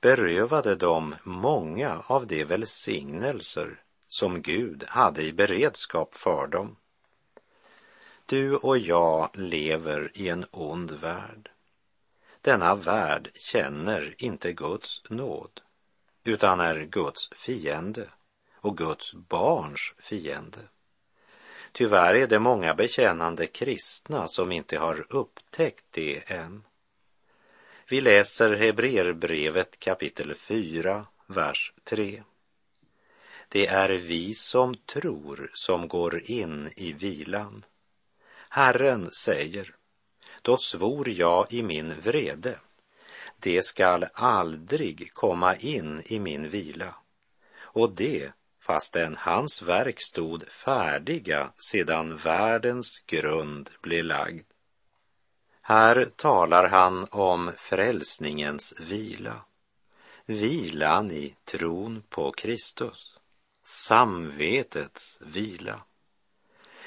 berövade 0.00 0.74
dem 0.74 1.14
många 1.24 2.02
av 2.06 2.26
de 2.26 2.44
välsignelser 2.44 3.82
som 4.08 4.42
Gud 4.42 4.84
hade 4.88 5.22
i 5.22 5.32
beredskap 5.32 6.14
för 6.14 6.46
dem. 6.46 6.76
Du 8.26 8.56
och 8.56 8.78
jag 8.78 9.30
lever 9.34 10.10
i 10.14 10.28
en 10.28 10.46
ond 10.50 10.90
värld. 10.90 11.50
Denna 12.40 12.74
värld 12.74 13.30
känner 13.34 14.14
inte 14.18 14.52
Guds 14.52 15.02
nåd, 15.10 15.60
utan 16.24 16.60
är 16.60 16.80
Guds 16.84 17.28
fiende 17.32 18.08
och 18.54 18.76
Guds 18.76 19.14
barns 19.14 19.94
fiende. 19.98 20.60
Tyvärr 21.72 22.14
är 22.14 22.26
det 22.26 22.38
många 22.38 22.74
bekännande 22.74 23.46
kristna 23.46 24.28
som 24.28 24.52
inte 24.52 24.78
har 24.78 25.06
upptäckt 25.08 25.84
det 25.90 26.30
än. 26.30 26.64
Vi 27.90 28.00
läser 28.00 28.56
Hebreerbrevet 28.56 29.78
kapitel 29.78 30.34
4, 30.34 31.06
vers 31.26 31.72
3. 31.84 32.22
Det 33.48 33.66
är 33.66 33.88
vi 33.88 34.34
som 34.34 34.74
tror 34.74 35.50
som 35.54 35.88
går 35.88 36.30
in 36.30 36.72
i 36.76 36.92
vilan. 36.92 37.64
Herren 38.48 39.10
säger, 39.10 39.74
då 40.42 40.56
svor 40.56 41.08
jag 41.08 41.52
i 41.52 41.62
min 41.62 42.00
vrede, 42.00 42.58
det 43.38 43.64
skall 43.64 44.06
aldrig 44.12 45.10
komma 45.12 45.56
in 45.56 46.02
i 46.06 46.18
min 46.18 46.48
vila. 46.48 46.94
Och 47.58 47.92
det 47.92 48.32
fastän 48.60 49.16
hans 49.16 49.62
verk 49.62 50.00
stod 50.00 50.48
färdiga 50.48 51.52
sedan 51.56 52.16
världens 52.16 53.02
grund 53.06 53.70
blev 53.82 54.04
lagd. 54.04 54.46
Här 55.68 56.04
talar 56.04 56.68
han 56.68 57.06
om 57.10 57.52
frälsningens 57.56 58.80
vila, 58.80 59.40
vilan 60.26 61.10
i 61.10 61.36
tron 61.44 62.02
på 62.08 62.32
Kristus, 62.32 63.18
samvetets 63.62 65.22
vila. 65.24 65.82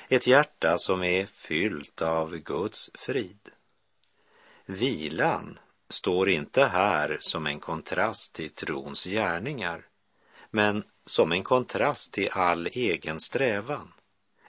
Ett 0.09 0.27
hjärta 0.27 0.77
som 0.77 1.03
är 1.03 1.25
fyllt 1.25 2.01
av 2.01 2.37
Guds 2.37 2.91
frid. 2.93 3.49
Vilan 4.65 5.59
står 5.89 6.29
inte 6.29 6.65
här 6.65 7.17
som 7.21 7.47
en 7.47 7.59
kontrast 7.59 8.33
till 8.33 8.49
trons 8.49 9.03
gärningar, 9.03 9.85
men 10.49 10.83
som 11.05 11.31
en 11.31 11.43
kontrast 11.43 12.13
till 12.13 12.29
all 12.31 12.67
egen 12.67 13.19
strävan, 13.19 13.93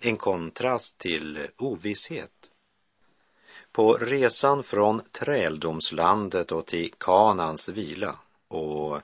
en 0.00 0.16
kontrast 0.16 0.98
till 0.98 1.48
ovisshet. 1.58 2.51
På 3.72 3.94
resan 3.94 4.62
från 4.62 5.02
träldomslandet 5.12 6.52
och 6.52 6.66
till 6.66 6.92
Kanans 6.98 7.68
vila, 7.68 8.18
och 8.48 9.00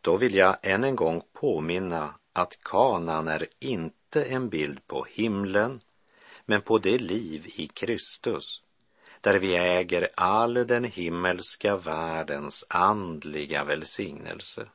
då 0.00 0.16
vill 0.16 0.34
jag 0.34 0.56
än 0.62 0.84
en 0.84 0.96
gång 0.96 1.22
påminna 1.32 2.14
att 2.32 2.58
Kanan 2.62 3.28
är 3.28 3.46
inte 3.58 4.24
en 4.24 4.48
bild 4.48 4.86
på 4.86 5.06
himlen, 5.10 5.80
men 6.44 6.60
på 6.60 6.78
det 6.78 6.98
liv 6.98 7.46
i 7.56 7.66
Kristus, 7.66 8.62
där 9.20 9.38
vi 9.38 9.56
äger 9.56 10.08
all 10.14 10.54
den 10.54 10.84
himmelska 10.84 11.76
världens 11.76 12.64
andliga 12.68 13.64
välsignelse. 13.64 14.66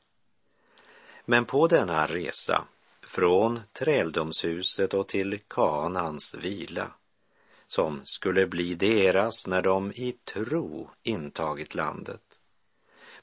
Men 1.26 1.46
på 1.46 1.68
denna 1.68 2.08
resa, 2.08 2.64
från 3.08 3.60
träldomshuset 3.74 4.94
och 4.94 5.08
till 5.08 5.40
Kanans 5.48 6.36
vila, 6.36 6.92
som 7.74 8.02
skulle 8.06 8.48
bli 8.48 8.76
deras 8.76 9.48
när 9.48 9.62
de 9.62 9.92
i 9.92 10.12
tro 10.12 10.90
intagit 11.04 11.76
landet. 11.76 12.40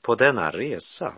På 0.00 0.14
denna 0.14 0.50
resa 0.50 1.14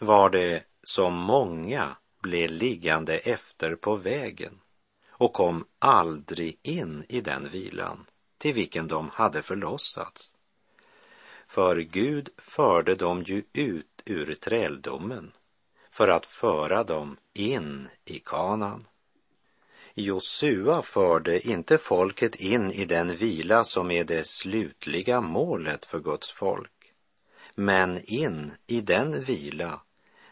var 0.00 0.30
det 0.30 0.64
som 0.82 1.14
många 1.14 1.96
blev 2.22 2.50
liggande 2.50 3.18
efter 3.18 3.74
på 3.74 3.96
vägen 3.96 4.60
och 5.08 5.32
kom 5.32 5.64
aldrig 5.78 6.58
in 6.62 7.04
i 7.08 7.20
den 7.20 7.48
vilan 7.48 8.06
till 8.38 8.54
vilken 8.54 8.88
de 8.88 9.10
hade 9.10 9.42
förlossats. 9.42 10.34
För 11.46 11.76
Gud 11.76 12.28
förde 12.36 12.94
dem 12.94 13.22
ju 13.22 13.42
ut 13.52 14.02
ur 14.04 14.34
träldomen 14.34 15.32
för 15.90 16.08
att 16.08 16.26
föra 16.26 16.84
dem 16.84 17.16
in 17.34 17.88
i 18.04 18.18
kanan. 18.18 18.86
Josua 19.98 20.82
förde 20.82 21.48
inte 21.48 21.78
folket 21.78 22.34
in 22.34 22.70
i 22.70 22.84
den 22.84 23.16
vila 23.16 23.64
som 23.64 23.90
är 23.90 24.04
det 24.04 24.26
slutliga 24.26 25.20
målet 25.20 25.84
för 25.84 26.00
Guds 26.00 26.30
folk, 26.30 26.92
men 27.54 28.04
in 28.04 28.52
i 28.66 28.80
den 28.80 29.22
vila 29.22 29.80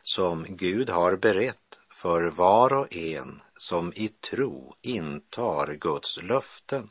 som 0.03 0.47
Gud 0.49 0.91
har 0.91 1.17
berett 1.17 1.79
för 1.91 2.31
var 2.31 2.73
och 2.73 2.97
en 2.97 3.43
som 3.57 3.93
i 3.97 4.09
tro 4.09 4.77
intar 4.83 5.75
Guds 5.75 6.23
löften. 6.23 6.91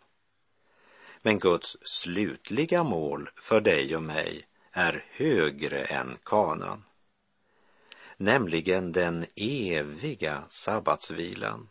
Men 1.21 1.39
Guds 1.39 1.77
slutliga 1.81 2.83
mål 2.83 3.29
för 3.36 3.62
dig 3.62 3.95
och 3.95 4.03
mig 4.03 4.47
är 4.71 5.05
högre 5.12 5.83
än 5.83 6.17
kanan 6.23 6.83
nämligen 8.17 8.91
den 8.91 9.25
eviga 9.36 10.43
sabbatsvilan. 10.49 11.69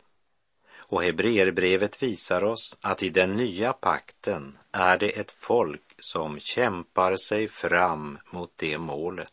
Och 0.92 1.02
Hebreerbrevet 1.02 2.02
visar 2.02 2.44
oss 2.44 2.78
att 2.80 3.02
i 3.02 3.10
den 3.10 3.36
nya 3.36 3.72
pakten 3.72 4.58
är 4.72 4.98
det 4.98 5.08
ett 5.08 5.30
folk 5.30 5.94
som 5.98 6.40
kämpar 6.40 7.16
sig 7.16 7.48
fram 7.48 8.18
mot 8.30 8.52
det 8.56 8.78
målet. 8.78 9.32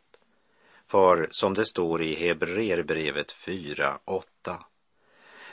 För 0.87 1.27
som 1.31 1.53
det 1.53 1.65
står 1.65 2.01
i 2.01 2.15
Hebreerbrevet 2.15 3.31
4.8. 3.31 4.57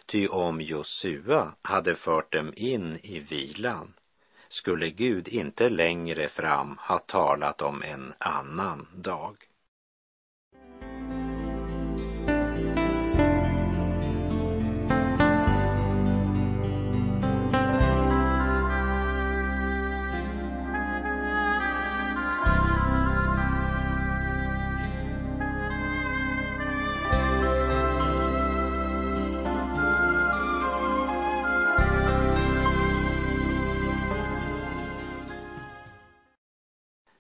Ty 0.06 0.28
om 0.28 0.60
Josua 0.60 1.52
hade 1.62 1.94
fört 1.94 2.32
dem 2.32 2.52
in 2.56 2.98
i 3.02 3.18
vilan 3.18 3.94
skulle 4.48 4.90
Gud 4.90 5.28
inte 5.28 5.68
längre 5.68 6.28
fram 6.28 6.78
ha 6.80 6.98
talat 6.98 7.62
om 7.62 7.82
en 7.82 8.14
annan 8.18 8.88
dag. 8.94 9.36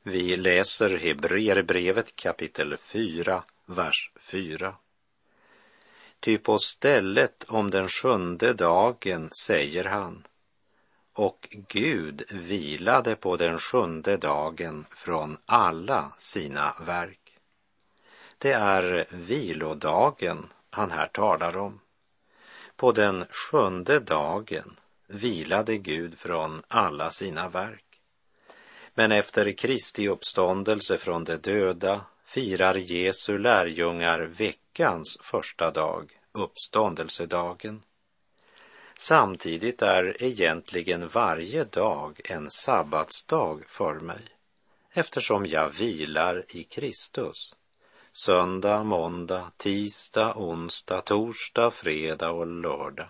Vi 0.08 0.36
läser 0.36 0.98
Hebreerbrevet 0.98 2.16
kapitel 2.16 2.76
4, 2.76 3.42
vers 3.66 4.10
4. 4.20 4.74
Ty 6.20 6.38
på 6.38 6.58
stället 6.58 7.44
om 7.48 7.70
den 7.70 7.88
sjunde 7.88 8.52
dagen 8.52 9.30
säger 9.30 9.84
han, 9.84 10.26
och 11.12 11.48
Gud 11.68 12.22
vilade 12.30 13.16
på 13.16 13.36
den 13.36 13.58
sjunde 13.58 14.16
dagen 14.16 14.86
från 14.90 15.36
alla 15.46 16.12
sina 16.18 16.74
verk. 16.80 17.38
Det 18.38 18.52
är 18.52 19.06
vilodagen 19.10 20.46
han 20.70 20.90
här 20.90 21.06
talar 21.06 21.56
om. 21.56 21.80
På 22.76 22.92
den 22.92 23.26
sjunde 23.30 24.00
dagen 24.00 24.76
vilade 25.06 25.76
Gud 25.76 26.18
från 26.18 26.62
alla 26.68 27.10
sina 27.10 27.48
verk. 27.48 27.85
Men 28.98 29.12
efter 29.12 29.52
Kristi 29.52 30.08
uppståndelse 30.08 30.98
från 30.98 31.24
de 31.24 31.36
döda 31.36 32.04
firar 32.24 32.74
Jesu 32.74 33.38
lärjungar 33.38 34.20
veckans 34.20 35.18
första 35.20 35.70
dag, 35.70 36.20
uppståndelsedagen. 36.32 37.82
Samtidigt 38.98 39.82
är 39.82 40.22
egentligen 40.22 41.08
varje 41.08 41.64
dag 41.64 42.20
en 42.24 42.50
sabbatsdag 42.50 43.64
för 43.66 44.00
mig 44.00 44.22
eftersom 44.92 45.46
jag 45.46 45.70
vilar 45.70 46.44
i 46.48 46.64
Kristus. 46.64 47.54
Söndag, 48.12 48.84
måndag, 48.84 49.50
tisdag, 49.56 50.32
onsdag, 50.36 51.00
torsdag, 51.00 51.70
fredag 51.70 52.30
och 52.30 52.46
lördag. 52.46 53.08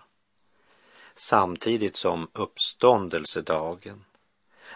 Samtidigt 1.15 1.97
som 1.97 2.29
uppståndelsedagen 2.33 4.05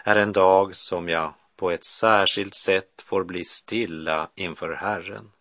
är 0.03 0.15
en 0.15 0.31
dag 0.31 0.75
som 0.75 1.09
jag 1.09 1.33
på 1.55 1.71
ett 1.71 1.83
särskilt 1.83 2.55
sätt 2.55 3.01
får 3.01 3.23
bli 3.23 3.43
stilla 3.43 4.29
inför 4.35 4.73
Herren. 4.73 5.31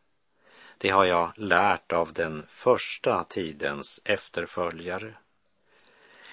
Det 0.78 0.90
har 0.90 1.04
jag 1.04 1.32
lärt 1.36 1.92
av 1.92 2.12
den 2.12 2.46
första 2.48 3.24
tidens 3.24 4.00
efterföljare. 4.04 5.14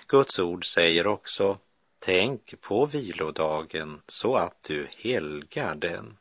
Guds 0.08 0.40
ord 0.40 0.66
säger 0.66 1.08
också, 1.08 1.58
tänk 2.00 2.62
på 2.62 2.86
vilodagen 2.86 4.02
så 4.08 4.36
att 4.36 4.63
du 4.63 4.88
helgar 4.98 5.76
den. 5.76 6.18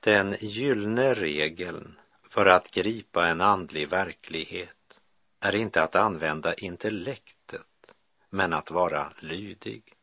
Den 0.00 0.36
gyllene 0.40 1.14
regeln 1.14 1.98
för 2.28 2.46
att 2.46 2.70
gripa 2.70 3.26
en 3.26 3.40
andlig 3.40 3.88
verklighet 3.88 5.00
är 5.40 5.54
inte 5.54 5.82
att 5.82 5.96
använda 5.96 6.54
intellektet, 6.54 7.94
men 8.30 8.52
att 8.52 8.70
vara 8.70 9.12
lydig. 9.20 9.96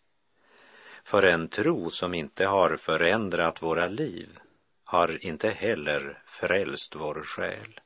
För 1.07 1.23
en 1.23 1.47
tro 1.47 1.89
som 1.89 2.13
inte 2.13 2.45
har 2.45 2.77
förändrat 2.77 3.61
våra 3.61 3.87
liv 3.87 4.39
har 4.83 5.25
inte 5.25 5.49
heller 5.49 6.23
frälst 6.25 6.95
vår 6.95 7.23
själ. 7.23 7.79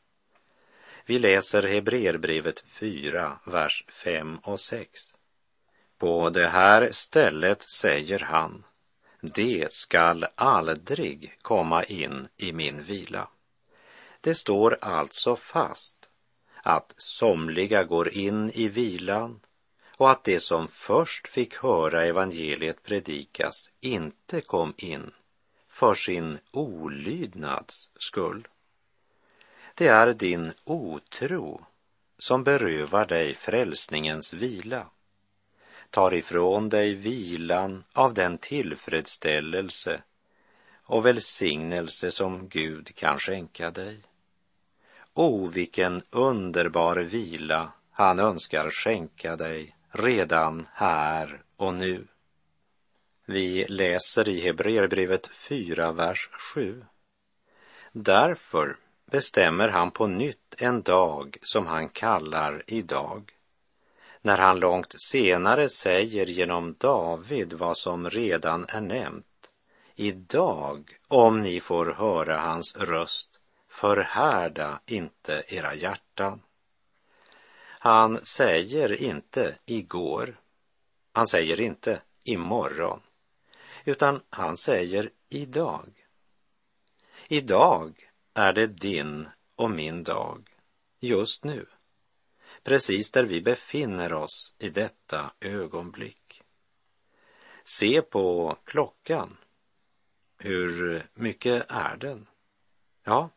Vi 1.06 1.20
läser 1.20 1.64
Hebreerbrevet 1.64 2.64
4, 2.68 3.40
vers 3.46 3.86
5 3.90 4.38
och 4.44 4.60
6. 4.60 5.02
På 5.98 6.30
det 6.30 6.48
här 6.48 6.90
stället 6.92 7.62
säger 7.62 8.20
han, 8.20 8.64
det 9.22 9.72
skall 9.72 10.26
aldrig 10.36 11.38
komma 11.42 11.84
in 11.84 12.28
i 12.38 12.54
min 12.54 12.84
vila. 12.84 13.28
Det 14.22 14.36
står 14.36 14.78
alltså 14.82 15.36
fast 15.36 16.10
att 16.64 16.94
somliga 16.98 17.84
går 17.84 18.10
in 18.10 18.52
i 18.52 18.68
vilan 18.68 19.40
och 20.02 20.12
att 20.12 20.24
de 20.24 20.40
som 20.40 20.68
först 20.68 21.28
fick 21.28 21.56
höra 21.56 22.06
evangeliet 22.06 22.84
predikas 22.84 23.70
inte 23.80 24.42
kom 24.42 24.74
in 24.78 25.12
för 25.70 25.94
sin 25.94 26.40
olydnads 26.52 27.90
skull. 28.00 28.48
Det 29.76 29.88
är 29.88 30.14
din 30.14 30.54
otro 30.64 31.66
som 32.18 32.44
berövar 32.44 33.06
dig 33.06 33.36
frälsningens 33.36 34.34
vila, 34.34 34.88
tar 35.90 36.14
ifrån 36.14 36.70
dig 36.70 36.94
vilan 36.94 37.84
av 37.94 38.14
den 38.14 38.38
tillfredsställelse 38.38 40.02
och 40.84 41.06
välsignelse 41.06 42.12
som 42.12 42.48
Gud 42.48 42.96
kan 42.96 43.18
skänka 43.18 43.72
dig. 43.72 44.04
O, 45.14 45.48
vilken 45.48 46.02
underbar 46.10 46.96
vila 46.96 47.72
han 47.92 48.20
önskar 48.20 48.70
skänka 48.70 49.36
dig 49.36 49.76
redan 49.92 50.68
här 50.74 51.42
och 51.58 51.74
nu. 51.74 52.08
Vi 53.26 53.66
läser 53.68 54.30
i 54.30 54.42
Hebreerbrevet 54.42 55.28
4, 55.28 55.92
vers 55.92 56.30
7. 56.54 56.86
Därför 57.92 58.78
bestämmer 59.12 59.70
han 59.70 59.92
på 59.92 60.08
nytt 60.08 60.56
en 60.58 60.82
dag 60.82 61.38
som 61.42 61.68
han 61.68 61.90
kallar 61.90 62.64
idag. 62.68 63.32
När 64.22 64.38
han 64.38 64.60
långt 64.60 65.02
senare 65.02 65.70
säger 65.70 66.26
genom 66.26 66.76
David 66.78 67.54
vad 67.54 67.78
som 67.78 68.10
redan 68.10 68.66
är 68.70 68.82
nämnt. 68.82 69.26
Idag, 69.96 70.98
om 71.08 71.42
ni 71.42 71.60
får 71.60 71.94
höra 71.94 72.38
hans 72.40 72.78
röst, 72.78 73.30
förhärda 73.70 74.80
inte 74.86 75.44
era 75.48 75.76
hjärtan. 75.76 76.42
Han 77.84 78.26
säger 78.26 79.02
inte 79.02 79.58
igår. 79.66 80.42
Han 81.12 81.28
säger 81.28 81.62
inte 81.62 82.02
imorgon. 82.24 83.02
Utan 83.86 84.22
han 84.30 84.58
säger 84.58 85.12
idag. 85.30 86.08
Idag 87.28 88.12
är 88.34 88.54
det 88.54 88.68
din 88.68 89.30
och 89.56 89.72
min 89.72 90.04
dag, 90.04 90.50
just 91.00 91.44
nu. 91.44 91.66
Precis 92.64 93.12
där 93.12 93.24
vi 93.24 93.42
befinner 93.42 94.14
oss 94.14 94.56
i 94.58 94.70
detta 94.70 95.34
ögonblick. 95.40 96.44
Se 97.64 98.02
på 98.02 98.58
klockan. 98.64 99.38
Hur 100.38 101.04
mycket 101.14 101.66
är 101.70 101.98
den? 101.98 102.28
Ja, 103.04 103.30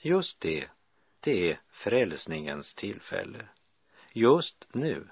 just 0.00 0.40
det. 0.40 0.68
Det 1.20 1.50
är 1.50 1.60
frälsningens 1.70 2.74
tillfälle 2.74 3.48
just 4.12 4.68
nu. 4.72 5.06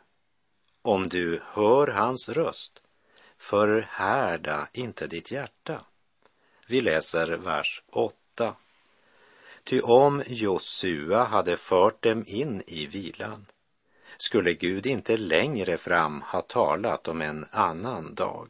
Om 0.82 1.08
du 1.08 1.40
hör 1.44 1.86
hans 1.86 2.28
röst, 2.28 2.82
förhärda 3.38 4.68
inte 4.72 5.06
ditt 5.06 5.30
hjärta. 5.30 5.84
Vi 6.66 6.80
läser 6.80 7.26
vers 7.28 7.82
8. 7.86 8.54
Ty 9.64 9.80
om 9.80 10.22
Josua 10.26 11.24
hade 11.24 11.56
fört 11.56 12.02
dem 12.02 12.24
in 12.26 12.62
i 12.66 12.86
vilan 12.86 13.46
skulle 14.18 14.54
Gud 14.54 14.86
inte 14.86 15.16
längre 15.16 15.78
fram 15.78 16.22
ha 16.22 16.40
talat 16.40 17.08
om 17.08 17.22
en 17.22 17.46
annan 17.50 18.14
dag. 18.14 18.48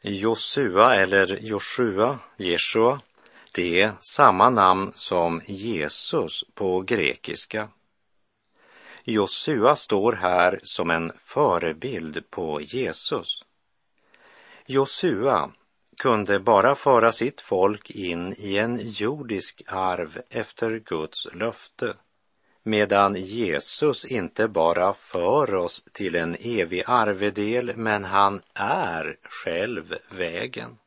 Josua 0.00 0.94
eller 0.94 1.38
Joshua, 1.40 2.18
Jeshua, 2.36 3.00
det 3.52 3.80
är 3.80 3.92
samma 4.00 4.50
namn 4.50 4.92
som 4.94 5.40
Jesus 5.46 6.44
på 6.54 6.80
grekiska 6.80 7.68
Josua 9.06 9.76
står 9.76 10.12
här 10.12 10.60
som 10.62 10.90
en 10.90 11.12
förebild 11.24 12.30
på 12.30 12.60
Jesus. 12.60 13.44
Josua 14.66 15.50
kunde 15.96 16.40
bara 16.40 16.74
föra 16.74 17.12
sitt 17.12 17.40
folk 17.40 17.90
in 17.90 18.34
i 18.38 18.58
en 18.58 18.80
jordisk 18.82 19.62
arv 19.66 20.20
efter 20.30 20.78
Guds 20.78 21.26
löfte, 21.34 21.94
medan 22.62 23.14
Jesus 23.14 24.04
inte 24.04 24.48
bara 24.48 24.92
för 24.92 25.54
oss 25.54 25.84
till 25.92 26.14
en 26.14 26.36
evig 26.40 26.82
arvedel, 26.86 27.76
men 27.76 28.04
han 28.04 28.42
är 28.54 29.16
själv 29.22 29.94
vägen. 30.10 30.78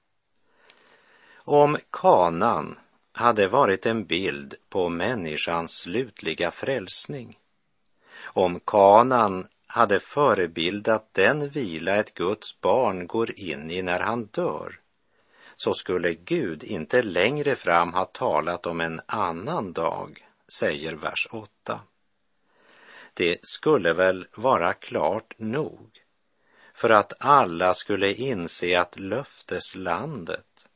Om 1.43 1.77
kanan 1.89 2.79
hade 3.11 3.47
varit 3.47 3.85
en 3.85 4.05
bild 4.05 4.55
på 4.69 4.89
människans 4.89 5.71
slutliga 5.71 6.51
frälsning 6.51 7.37
om 8.37 8.59
kanan 8.59 9.47
hade 9.67 9.99
förebildat 9.99 11.13
den 11.13 11.49
vila 11.49 11.95
ett 11.95 12.13
Guds 12.13 12.61
barn 12.61 13.07
går 13.07 13.39
in 13.39 13.71
i 13.71 13.81
när 13.81 13.99
han 13.99 14.25
dör, 14.25 14.79
så 15.55 15.73
skulle 15.73 16.13
Gud 16.13 16.63
inte 16.63 17.01
längre 17.01 17.55
fram 17.55 17.93
ha 17.93 18.05
talat 18.05 18.65
om 18.65 18.81
en 18.81 19.01
annan 19.05 19.73
dag, 19.73 20.27
säger 20.59 20.93
vers 20.93 21.27
8. 21.31 21.79
Det 23.13 23.37
skulle 23.41 23.93
väl 23.93 24.27
vara 24.35 24.73
klart 24.73 25.33
nog 25.37 25.89
för 26.73 26.89
att 26.89 27.13
alla 27.19 27.73
skulle 27.73 28.13
inse 28.13 28.79
att 28.79 28.99
löfteslandet 28.99 30.67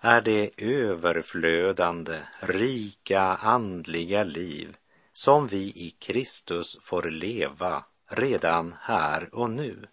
är 0.00 0.20
det 0.20 0.50
överflödande, 0.56 2.18
rika 2.40 3.20
andliga 3.22 4.24
liv 4.24 4.76
som 5.24 5.46
vi 5.46 5.62
i 5.62 5.94
Kristus 5.98 6.76
får 6.80 7.02
leva 7.02 7.84
redan 8.06 8.76
här 8.80 9.34
och 9.34 9.50
nu. 9.50 9.86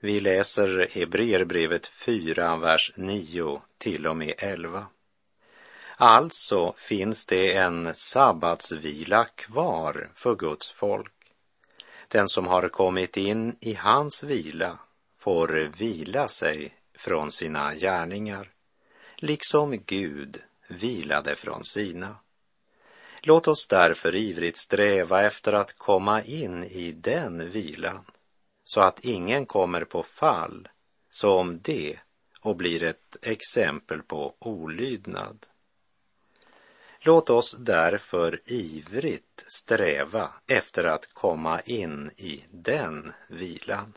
Vi 0.00 0.20
läser 0.20 0.88
Hebreerbrevet 0.90 1.86
4, 1.86 2.56
vers 2.56 2.92
9 2.96 3.62
till 3.78 4.06
och 4.06 4.16
med 4.16 4.34
11. 4.38 4.86
Alltså 5.96 6.74
finns 6.76 7.26
det 7.26 7.56
en 7.56 7.94
sabbatsvila 7.94 9.24
kvar 9.24 10.10
för 10.14 10.34
Guds 10.34 10.70
folk. 10.70 11.32
Den 12.08 12.28
som 12.28 12.46
har 12.46 12.68
kommit 12.68 13.16
in 13.16 13.56
i 13.60 13.74
hans 13.74 14.22
vila 14.22 14.78
får 15.16 15.48
vila 15.78 16.28
sig 16.28 16.74
från 16.98 17.32
sina 17.32 17.74
gärningar, 17.74 18.50
liksom 19.16 19.82
Gud 19.86 20.42
vilade 20.68 21.36
från 21.36 21.64
sina. 21.64 22.16
Låt 23.26 23.48
oss 23.48 23.66
därför 23.68 24.14
ivrigt 24.14 24.58
sträva 24.58 25.22
efter 25.22 25.52
att 25.52 25.78
komma 25.78 26.22
in 26.22 26.64
i 26.64 26.92
den 26.92 27.50
vilan, 27.50 28.04
så 28.64 28.80
att 28.80 29.00
ingen 29.00 29.46
kommer 29.46 29.84
på 29.84 30.02
fall 30.02 30.68
som 31.10 31.60
det 31.62 31.98
och 32.40 32.56
blir 32.56 32.82
ett 32.82 33.16
exempel 33.22 34.02
på 34.02 34.34
olydnad. 34.38 35.46
Låt 37.00 37.30
oss 37.30 37.56
därför 37.58 38.40
ivrigt 38.44 39.44
sträva 39.46 40.30
efter 40.46 40.84
att 40.84 41.14
komma 41.14 41.60
in 41.60 42.10
i 42.16 42.44
den 42.50 43.12
vilan. 43.28 43.92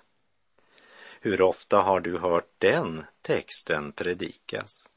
Hur 1.19 1.41
ofta 1.41 1.77
har 1.77 1.99
du 1.99 2.17
hört 2.17 2.51
den 2.57 3.05
texten 3.21 3.91
predikas? 3.91 4.87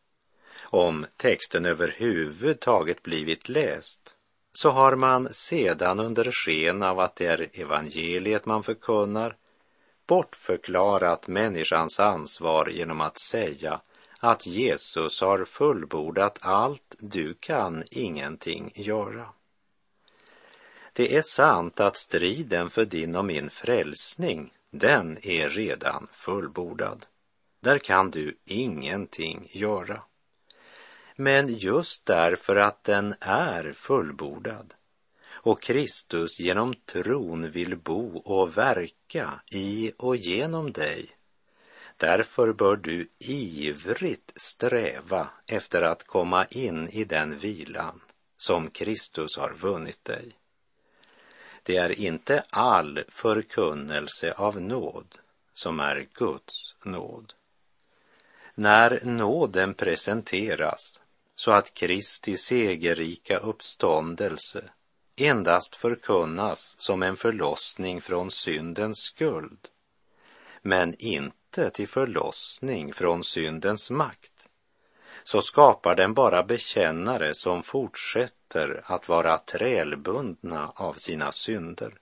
Om 0.63 1.07
texten 1.17 1.67
överhuvudtaget 1.67 3.03
blivit 3.03 3.49
läst 3.49 4.17
så 4.53 4.71
har 4.71 4.97
man 4.97 5.29
sedan 5.35 6.01
under 6.01 6.31
sken 6.31 6.83
av 6.83 7.01
att 7.01 7.17
det 7.17 7.27
är 7.27 7.49
evangeliet 7.53 8.47
man 8.47 8.63
förkunnar 8.63 9.37
bortförklarat 10.07 11.27
människans 11.27 12.01
ansvar 12.01 12.69
genom 12.69 13.01
att 13.01 13.19
säga 13.19 13.81
att 14.21 14.47
Jesus 14.47 15.21
har 15.21 15.45
fullbordat 15.45 16.39
allt, 16.41 16.97
du 16.99 17.35
kan 17.35 17.85
ingenting 17.91 18.73
göra. 18.75 19.27
Det 20.93 21.17
är 21.17 21.23
sant 21.23 21.81
att 21.81 21.97
striden 21.97 22.71
för 22.71 22.85
din 22.85 23.17
och 23.17 23.25
min 23.25 23.51
frälsning, 23.51 24.53
den 24.71 25.19
är 25.23 25.49
redan 25.49 26.09
fullbordad. 26.13 27.07
Där 27.61 27.79
kan 27.79 28.11
du 28.11 28.39
ingenting 28.45 29.49
göra. 29.53 30.03
Men 31.21 31.55
just 31.55 32.07
därför 32.07 32.57
att 32.57 32.85
den 32.85 33.15
är 33.21 33.73
fullbordad 33.73 34.75
och 35.31 35.63
Kristus 35.63 36.41
genom 36.41 36.75
tron 36.75 37.51
vill 37.51 37.77
bo 37.77 38.19
och 38.19 38.59
verka 38.59 39.41
i 39.51 39.93
och 39.97 40.17
genom 40.17 40.73
dig, 40.73 41.11
därför 41.97 42.53
bör 42.53 42.77
du 42.77 43.09
ivrigt 43.19 44.33
sträva 44.37 45.29
efter 45.47 45.83
att 45.83 46.07
komma 46.07 46.45
in 46.45 46.89
i 46.89 47.05
den 47.05 47.39
vilan 47.39 48.01
som 48.37 48.71
Kristus 48.71 49.37
har 49.37 49.53
vunnit 49.53 50.05
dig. 50.05 50.37
Det 51.63 51.77
är 51.77 52.01
inte 52.01 52.45
all 52.51 53.05
förkunnelse 53.09 54.33
av 54.33 54.61
nåd 54.61 55.19
som 55.53 55.81
är 55.81 56.07
Guds 56.15 56.75
nåd. 56.85 57.33
När 58.55 59.01
nåden 59.05 59.75
presenteras 59.75 61.01
så 61.41 61.51
att 61.51 61.75
Kristi 61.75 62.37
segerrika 62.37 63.39
uppståndelse 63.39 64.65
endast 65.17 65.77
förkunnas 65.77 66.77
som 66.79 67.03
en 67.03 67.17
förlossning 67.17 68.01
från 68.01 68.31
syndens 68.31 68.99
skuld, 68.99 69.69
men 70.63 70.95
inte 70.99 71.71
till 71.71 71.89
förlossning 71.89 72.93
från 72.93 73.25
syndens 73.25 73.91
makt, 73.91 74.49
så 75.25 75.43
skapar 75.43 75.95
den 75.95 76.15
bara 76.15 76.43
bekännare 76.43 77.35
som 77.35 77.63
fortsätter 77.63 78.83
att 78.85 79.09
vara 79.09 79.39
trälbundna 79.39 80.73
av 80.75 80.95
sina 80.95 81.33
synder, 81.33 81.95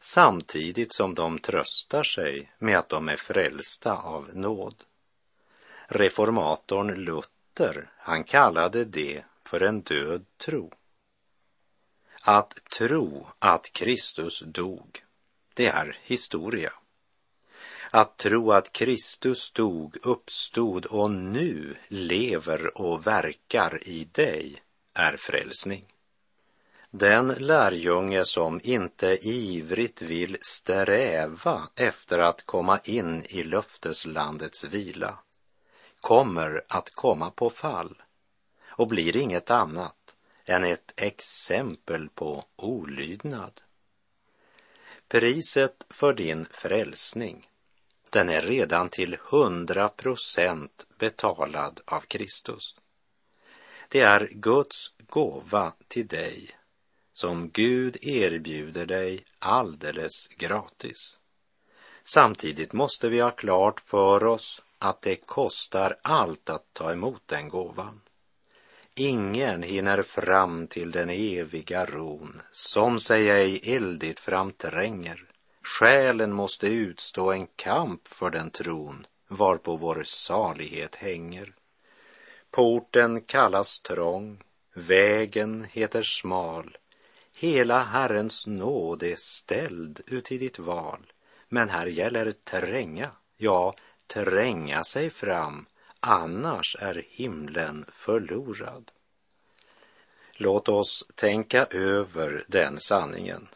samtidigt 0.00 0.94
som 0.94 1.14
de 1.14 1.38
tröstar 1.38 2.02
sig 2.02 2.52
med 2.58 2.78
att 2.78 2.88
de 2.88 3.08
är 3.08 3.16
frälsta 3.16 3.96
av 3.96 4.30
nåd. 4.34 4.84
Reformatorn 5.88 7.04
Luther, 7.60 7.90
han 7.98 8.24
kallade 8.24 8.84
det 8.84 9.24
för 9.44 9.62
en 9.62 9.80
död 9.80 10.24
tro. 10.38 10.72
Att 12.20 12.54
tro 12.64 13.26
att 13.38 13.72
Kristus 13.72 14.42
dog, 14.46 15.04
det 15.54 15.66
är 15.66 15.98
historia. 16.02 16.72
Att 17.90 18.16
tro 18.16 18.52
att 18.52 18.72
Kristus 18.72 19.50
dog, 19.52 19.96
uppstod 20.02 20.86
och 20.86 21.10
nu 21.10 21.76
lever 21.88 22.80
och 22.80 23.06
verkar 23.06 23.88
i 23.88 24.04
dig 24.04 24.62
är 24.94 25.16
frälsning. 25.16 25.84
Den 26.90 27.26
lärjunge 27.26 28.24
som 28.24 28.60
inte 28.64 29.18
ivrigt 29.28 30.02
vill 30.02 30.36
sträva 30.40 31.68
efter 31.74 32.18
att 32.18 32.46
komma 32.46 32.78
in 32.84 33.22
i 33.28 33.42
löfteslandets 33.42 34.64
vila 34.64 35.18
kommer 36.06 36.64
att 36.68 36.90
komma 36.90 37.30
på 37.30 37.50
fall 37.50 38.02
och 38.66 38.88
blir 38.88 39.16
inget 39.16 39.50
annat 39.50 40.16
än 40.44 40.64
ett 40.64 40.92
exempel 40.96 42.08
på 42.08 42.44
olydnad. 42.56 43.60
Priset 45.08 45.84
för 45.90 46.12
din 46.12 46.46
frälsning, 46.50 47.50
den 48.10 48.28
är 48.28 48.42
redan 48.42 48.88
till 48.88 49.16
hundra 49.20 49.88
procent 49.88 50.86
betalad 50.98 51.80
av 51.84 52.00
Kristus. 52.00 52.74
Det 53.88 54.00
är 54.00 54.28
Guds 54.32 54.92
gåva 54.98 55.72
till 55.88 56.06
dig 56.06 56.50
som 57.12 57.50
Gud 57.50 57.96
erbjuder 58.02 58.86
dig 58.86 59.24
alldeles 59.38 60.28
gratis. 60.28 61.18
Samtidigt 62.04 62.72
måste 62.72 63.08
vi 63.08 63.20
ha 63.20 63.30
klart 63.30 63.80
för 63.80 64.24
oss 64.24 64.62
att 64.86 65.02
det 65.02 65.16
kostar 65.16 65.96
allt 66.02 66.50
att 66.50 66.66
ta 66.72 66.92
emot 66.92 67.22
den 67.26 67.48
gåvan. 67.48 68.00
Ingen 68.94 69.62
hinner 69.62 70.02
fram 70.02 70.66
till 70.66 70.90
den 70.90 71.10
eviga 71.10 71.86
ron 71.86 72.42
som 72.50 73.00
sig 73.00 73.30
ej 73.30 73.74
eldigt 73.74 74.20
framtränger. 74.20 75.24
Själen 75.62 76.32
måste 76.32 76.68
utstå 76.68 77.32
en 77.32 77.46
kamp 77.46 78.08
för 78.08 78.30
den 78.30 78.50
tron 78.50 79.06
varpå 79.28 79.76
vår 79.76 80.02
salighet 80.04 80.94
hänger. 80.94 81.54
Porten 82.50 83.20
kallas 83.20 83.80
trång, 83.80 84.42
vägen 84.74 85.66
heter 85.70 86.02
smal. 86.02 86.76
Hela 87.32 87.82
Herrens 87.82 88.46
nåd 88.46 89.02
är 89.02 89.16
ställd 89.16 90.00
uti 90.06 90.38
ditt 90.38 90.58
val. 90.58 91.12
Men 91.48 91.68
här 91.68 91.86
gäller 91.86 92.32
tränga, 92.32 93.10
ja, 93.36 93.74
tränga 94.06 94.84
sig 94.84 95.10
fram 95.10 95.66
annars 96.00 96.76
är 96.80 97.04
himlen 97.08 97.84
förlorad. 97.92 98.92
Låt 100.32 100.68
oss 100.68 101.06
tänka 101.14 101.66
över 101.66 102.44
den 102.48 102.80
sanningen 102.80 103.48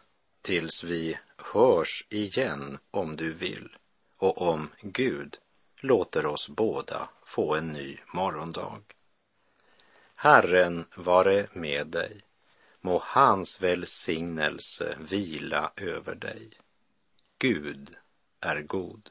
tills 0.43 0.85
vi 0.85 1.19
hörs 1.37 2.07
igen 2.09 2.79
om 2.91 3.17
du 3.17 3.33
vill 3.33 3.77
och 4.17 4.43
om 4.43 4.71
Gud 4.81 5.39
låter 5.81 6.27
oss 6.27 6.49
båda 6.49 7.09
få 7.25 7.55
en 7.55 7.69
ny 7.69 7.99
morgondag. 8.15 8.83
Herren 10.15 10.85
vare 10.97 11.47
med 11.53 11.87
dig. 11.87 12.21
Må 12.81 13.03
hans 13.05 13.61
välsignelse 13.61 14.97
vila 15.01 15.73
över 15.77 16.15
dig. 16.15 16.51
Gud 17.39 17.97
är 18.41 18.63
god. 18.63 19.11